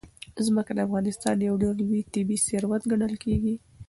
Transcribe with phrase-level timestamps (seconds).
[0.45, 3.55] ځمکه د افغانستان یو ډېر لوی طبعي ثروت ګڼل کېږي.